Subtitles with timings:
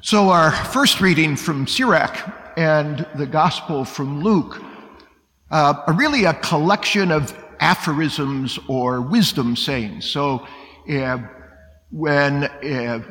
[0.00, 2.16] So, our first reading from Sirach
[2.56, 4.62] and the Gospel from Luke
[5.50, 10.04] uh, are really a collection of aphorisms or wisdom sayings.
[10.04, 10.46] So,
[10.88, 11.18] uh,
[11.90, 13.02] when uh,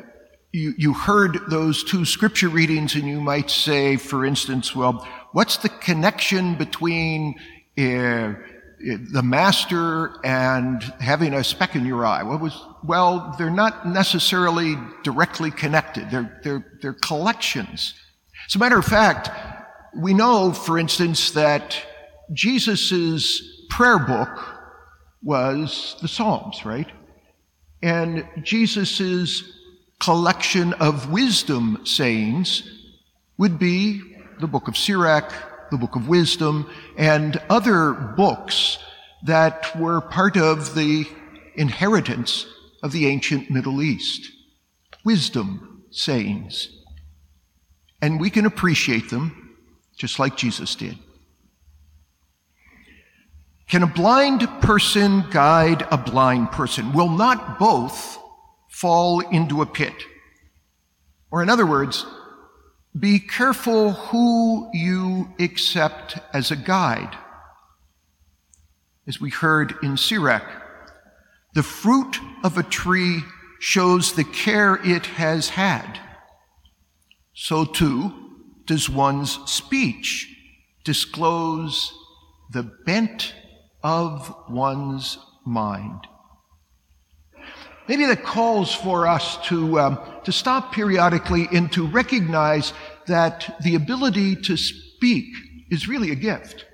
[0.54, 5.58] you, you heard those two scripture readings, and you might say, for instance, well, what's
[5.58, 7.34] the connection between
[7.76, 8.32] uh,
[8.80, 12.22] the master and having a speck in your eye?
[12.22, 16.10] What was, well, they're not necessarily directly connected.
[16.10, 17.94] They're, they're, they're collections.
[18.46, 19.30] As a matter of fact,
[19.96, 21.80] we know, for instance, that
[22.32, 24.28] Jesus' prayer book
[25.22, 26.90] was the Psalms, right?
[27.82, 29.42] And Jesus'
[30.00, 32.62] collection of wisdom sayings
[33.38, 34.00] would be
[34.40, 35.32] the book of Sirach,
[35.70, 38.78] the Book of Wisdom, and other books
[39.24, 41.06] that were part of the
[41.54, 42.46] inheritance
[42.82, 44.30] of the ancient Middle East.
[45.04, 46.70] Wisdom sayings.
[48.00, 49.56] And we can appreciate them
[49.96, 50.96] just like Jesus did.
[53.68, 56.92] Can a blind person guide a blind person?
[56.92, 58.18] Will not both
[58.70, 59.92] fall into a pit?
[61.30, 62.06] Or, in other words,
[63.00, 67.16] be careful who you accept as a guide.
[69.06, 70.44] As we heard in Sirach,
[71.54, 73.20] the fruit of a tree
[73.60, 75.98] shows the care it has had.
[77.34, 78.12] So too
[78.66, 80.34] does one's speech
[80.84, 81.92] disclose
[82.52, 83.34] the bent
[83.82, 86.06] of one's mind.
[87.88, 92.74] Maybe that calls for us to, um, to stop periodically and to recognize
[93.06, 95.24] that the ability to speak
[95.70, 96.66] is really a gift.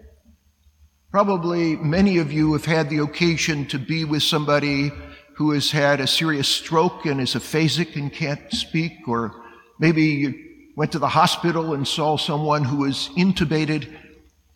[1.12, 4.90] Probably many of you have had the occasion to be with somebody
[5.36, 9.40] who has had a serious stroke and is aphasic and can't speak, or
[9.78, 10.34] maybe you
[10.76, 13.96] went to the hospital and saw someone who was intubated,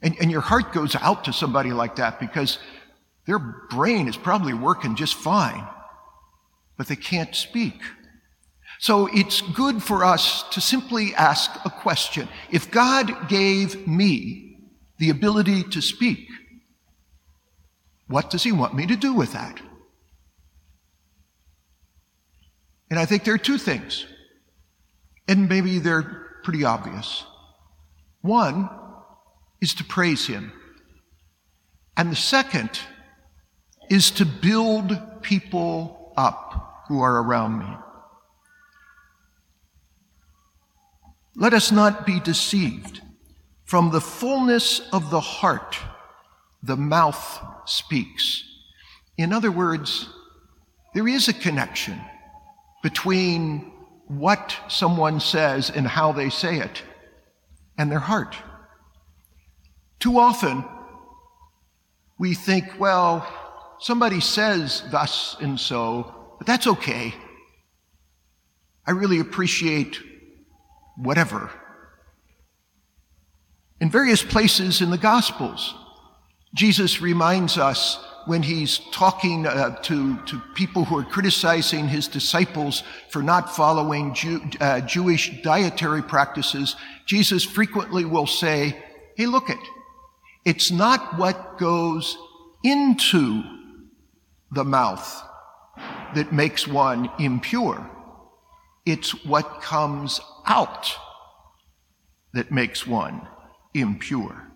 [0.03, 2.59] and, and your heart goes out to somebody like that because
[3.27, 5.65] their brain is probably working just fine
[6.79, 7.83] but they can't speak.
[8.79, 12.29] So it's good for us to simply ask a question.
[12.51, 14.61] If God gave me
[14.99, 16.29] the ability to speak,
[18.07, 19.61] what does He want me to do with that?
[22.89, 24.07] And I think there are two things,
[25.27, 27.25] and maybe they're pretty obvious.
[28.23, 28.71] One
[29.61, 30.53] is to praise Him,
[31.97, 32.71] and the second
[33.91, 37.77] is to build people up who are around me.
[41.37, 43.01] Let us not be deceived.
[43.65, 45.79] From the fullness of the heart,
[46.63, 48.43] the mouth speaks.
[49.17, 50.09] In other words,
[50.95, 52.01] there is a connection
[52.83, 53.73] between
[54.07, 56.83] what someone says and how they say it
[57.77, 58.35] and their heart.
[60.01, 60.65] Too often,
[62.19, 63.27] we think, well,
[63.79, 67.15] somebody says thus and so, but that's okay.
[68.87, 70.01] I really appreciate
[70.97, 71.51] whatever.
[73.81, 75.75] In various places in the Gospels,
[76.55, 82.83] Jesus reminds us when he's talking uh, to, to people who are criticizing his disciples
[83.11, 88.77] for not following Jew, uh, Jewish dietary practices, Jesus frequently will say,
[89.17, 89.59] Hey, look it.
[90.45, 92.17] It's not what goes
[92.63, 93.43] into
[94.51, 95.28] the mouth
[96.15, 97.91] that makes one impure.
[98.87, 100.97] It's what comes out
[102.33, 103.27] that makes one
[103.75, 104.51] impure.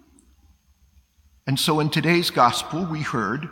[1.47, 3.49] And so in today's gospel, we heard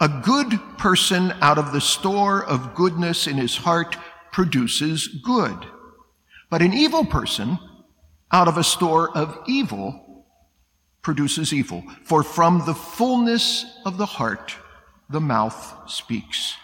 [0.00, 3.96] a good person out of the store of goodness in his heart
[4.32, 5.66] produces good.
[6.48, 7.58] But an evil person
[8.32, 10.24] out of a store of evil
[11.02, 11.84] produces evil.
[12.04, 14.54] For from the fullness of the heart,
[15.08, 16.54] the mouth speaks.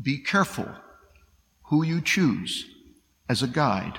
[0.00, 0.68] Be careful
[1.64, 2.66] who you choose
[3.28, 3.98] as a guide.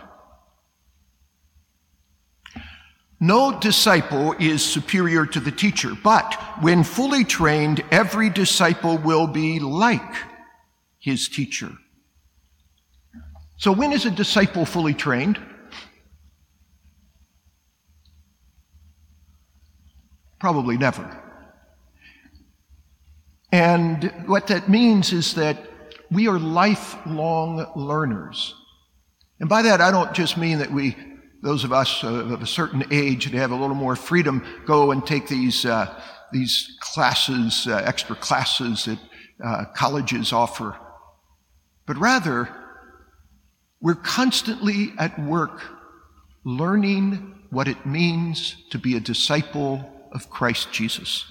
[3.19, 9.59] No disciple is superior to the teacher, but when fully trained, every disciple will be
[9.59, 10.15] like
[10.99, 11.71] his teacher.
[13.57, 15.39] So, when is a disciple fully trained?
[20.39, 21.23] Probably never.
[23.51, 25.57] And what that means is that
[26.11, 28.55] we are lifelong learners.
[29.39, 30.95] And by that, I don't just mean that we,
[31.43, 34.91] those of us uh, of a certain age that have a little more freedom, go
[34.91, 36.01] and take these, uh,
[36.31, 38.99] these classes, uh, extra classes that
[39.45, 40.75] uh, colleges offer.
[41.85, 42.49] But rather,
[43.79, 45.61] We're constantly at work
[46.43, 51.25] learning what it means to be a disciple of Christ Jesus.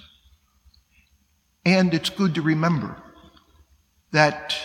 [1.65, 3.01] And it's good to remember
[4.17, 4.57] that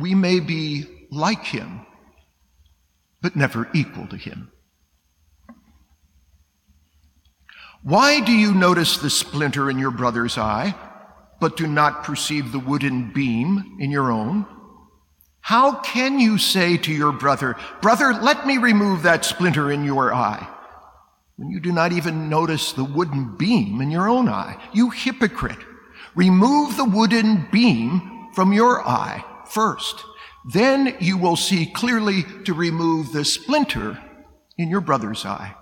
[0.00, 1.86] we may be like him,
[3.22, 4.50] but never equal to him.
[7.84, 10.74] Why do you notice the splinter in your brother's eye,
[11.40, 14.44] but do not perceive the wooden beam in your own?
[15.38, 20.12] How can you say to your brother, Brother, let me remove that splinter in your
[20.12, 20.48] eye,
[21.36, 24.60] when you do not even notice the wooden beam in your own eye?
[24.72, 25.64] You hypocrite!
[26.16, 30.04] Remove the wooden beam from your eye first.
[30.44, 33.98] Then you will see clearly to remove the splinter
[34.58, 35.54] in your brother's eye.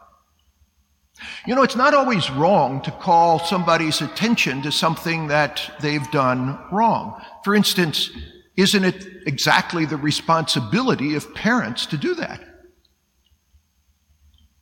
[1.46, 6.58] You know, it's not always wrong to call somebody's attention to something that they've done
[6.72, 7.22] wrong.
[7.44, 8.10] For instance,
[8.56, 12.40] isn't it exactly the responsibility of parents to do that?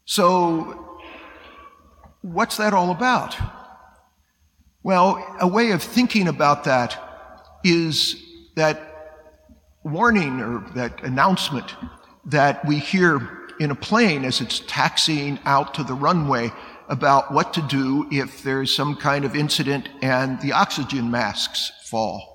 [0.04, 0.98] So,
[2.20, 3.36] what's that all about?
[4.82, 7.09] Well, a way of thinking about that
[7.64, 8.16] is
[8.56, 8.90] that
[9.84, 11.74] warning or that announcement
[12.26, 16.50] that we hear in a plane as it's taxiing out to the runway
[16.88, 22.30] about what to do if there's some kind of incident and the oxygen masks fall.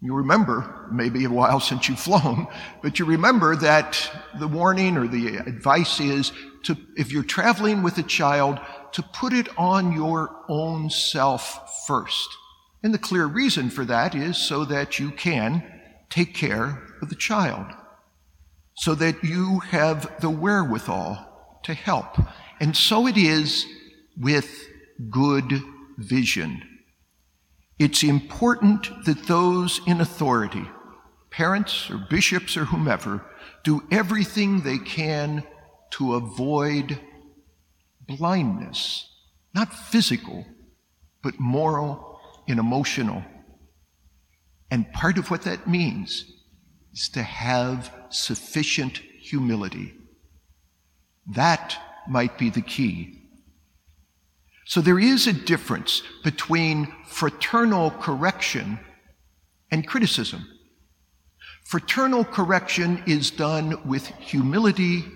[0.00, 2.46] You remember, maybe a while since you've flown,
[2.82, 6.32] but you remember that the warning or the advice is
[6.64, 8.60] to, if you're traveling with a child,
[8.92, 12.28] to put it on your own self first.
[12.82, 15.64] And the clear reason for that is so that you can
[16.10, 17.66] take care of the child,
[18.76, 22.18] so that you have the wherewithal to help.
[22.60, 23.66] And so it is
[24.16, 24.68] with
[25.10, 25.60] good
[25.96, 26.62] vision.
[27.78, 30.68] It's important that those in authority,
[31.30, 33.24] parents or bishops or whomever,
[33.64, 35.44] do everything they can
[35.90, 37.00] to avoid
[38.06, 39.08] blindness,
[39.54, 40.46] not physical,
[41.22, 42.07] but moral
[42.48, 43.22] and emotional.
[44.70, 46.24] And part of what that means
[46.92, 49.94] is to have sufficient humility.
[51.34, 51.76] That
[52.08, 53.18] might be the key
[54.68, 58.78] so there is a difference between fraternal correction
[59.70, 60.46] and criticism.
[61.64, 65.06] Fraternal correction is done with humility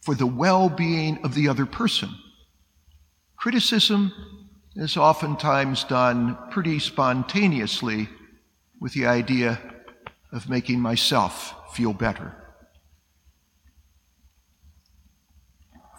[0.00, 2.10] for the well being of the other person.
[3.36, 4.12] Criticism
[4.78, 8.08] is oftentimes done pretty spontaneously
[8.80, 9.60] with the idea
[10.32, 12.34] of making myself feel better.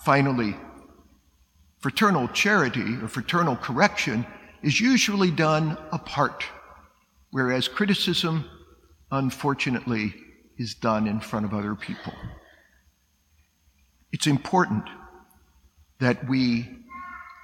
[0.04, 0.56] Finally,
[1.80, 4.26] Fraternal charity or fraternal correction
[4.62, 6.44] is usually done apart,
[7.32, 8.44] whereas criticism,
[9.12, 10.14] unfortunately,
[10.58, 12.12] is done in front of other people.
[14.12, 14.84] It's important
[16.00, 16.68] that we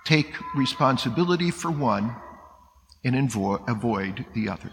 [0.06, 2.16] take responsibility for one
[3.04, 3.16] and
[3.68, 4.72] avoid the other.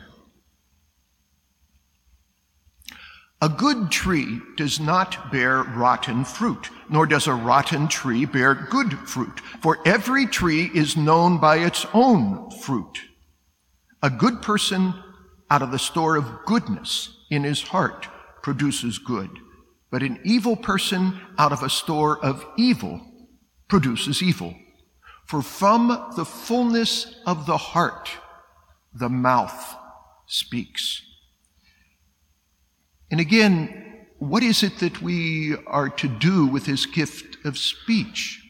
[3.43, 8.97] A good tree does not bear rotten fruit, nor does a rotten tree bear good
[9.01, 13.01] fruit, for every tree is known by its own fruit.
[14.01, 14.95] A good person
[15.51, 18.07] out of the store of goodness in his heart
[18.45, 19.31] produces good,
[19.91, 23.01] but an evil person out of a store of evil
[23.67, 24.55] produces evil.
[25.33, 28.11] For from the fullness of the heart,
[28.93, 29.75] the mouth
[30.27, 31.01] speaks.
[33.11, 38.45] And again, what is it that we are to do with this gift of speech?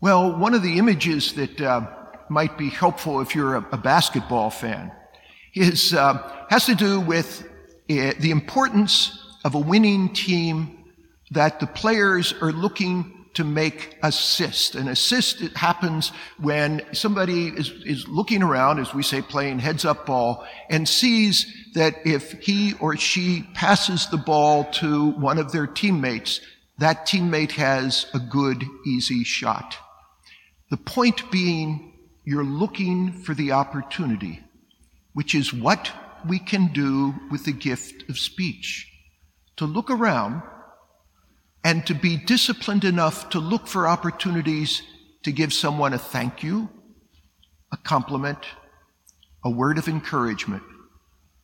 [0.00, 1.80] Well, one of the images that uh,
[2.28, 4.92] might be helpful if you're a, a basketball fan
[5.52, 7.42] is, uh, has to do with
[7.90, 10.84] uh, the importance of a winning team
[11.32, 14.74] that the players are looking to make assist.
[14.74, 19.84] An assist it happens when somebody is, is looking around, as we say, playing heads
[19.84, 25.52] up ball, and sees that if he or she passes the ball to one of
[25.52, 26.40] their teammates,
[26.78, 29.76] that teammate has a good, easy shot.
[30.70, 31.94] The point being,
[32.24, 34.40] you're looking for the opportunity,
[35.12, 35.90] which is what
[36.28, 38.86] we can do with the gift of speech.
[39.56, 40.42] To look around
[41.64, 44.82] and to be disciplined enough to look for opportunities
[45.24, 46.68] to give someone a thank you,
[47.72, 48.38] a compliment,
[49.44, 50.62] a word of encouragement,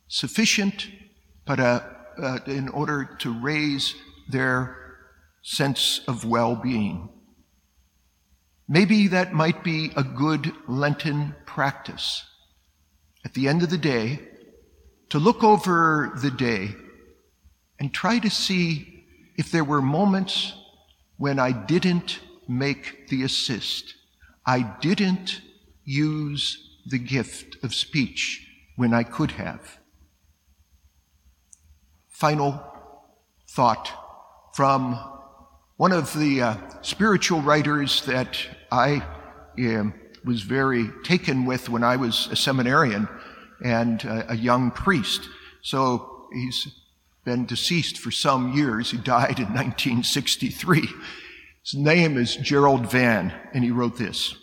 [0.07, 0.87] sufficient,
[1.45, 1.81] but uh,
[2.21, 3.95] uh, in order to raise
[4.29, 4.77] their
[5.43, 7.09] sense of well being.
[8.67, 12.25] Maybe that might be a good Lenten practice.
[13.23, 14.19] At the end of the day,
[15.09, 16.73] to look over the day
[17.79, 18.94] and try to see
[19.37, 20.53] if there were moments
[21.17, 23.95] when I didn't make the assist.
[24.45, 25.41] I didn't
[25.83, 29.79] use the gift of speech when I could have.
[32.09, 32.61] Final
[33.49, 33.91] thought
[34.53, 34.99] from
[35.77, 38.37] one of the uh, spiritual writers that
[38.71, 39.03] I
[39.59, 39.83] uh,
[40.23, 43.07] was very taken with when I was a seminarian
[43.63, 45.27] and uh, a young priest.
[45.61, 46.67] So he's
[47.25, 48.91] been deceased for some years.
[48.91, 50.87] He died in 1963.
[51.63, 54.35] His name is Gerald Vann, and he wrote this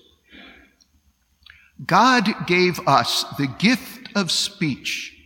[1.87, 5.17] God gave us the gift of speech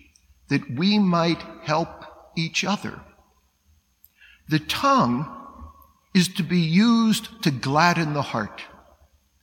[0.49, 2.05] that we might help
[2.37, 3.01] each other.
[4.49, 5.33] The tongue
[6.15, 8.63] is to be used to gladden the heart,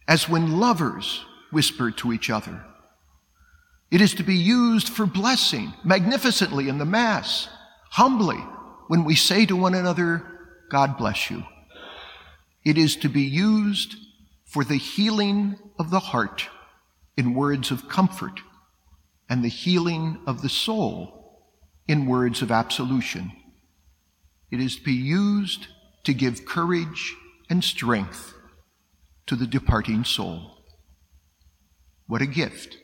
[0.08, 2.64] as when lovers whisper to each other.
[3.92, 7.48] It is to be used for blessing magnificently in the Mass,
[7.94, 8.44] humbly
[8.88, 10.24] when we say to one another,
[10.72, 11.44] God bless you.
[12.66, 13.96] It is to be used
[14.46, 16.48] for the healing of the heart
[17.16, 18.40] in words of comfort
[19.30, 21.44] and the healing of the soul
[21.88, 23.32] in words of absolution.
[24.50, 25.68] It is to be used
[26.06, 27.16] to give courage
[27.48, 28.34] and strength
[29.28, 30.64] to the departing soul.
[32.08, 32.78] What a gift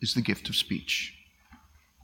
[0.00, 1.17] is the gift of speech.